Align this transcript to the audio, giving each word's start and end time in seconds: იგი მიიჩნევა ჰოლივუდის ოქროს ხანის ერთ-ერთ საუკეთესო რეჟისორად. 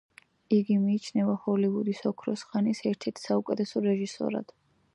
იგი 0.55 0.77
მიიჩნევა 0.85 1.35
ჰოლივუდის 1.43 2.01
ოქროს 2.11 2.45
ხანის 2.53 2.81
ერთ-ერთ 2.93 3.25
საუკეთესო 3.27 3.85
რეჟისორად. 3.89 4.59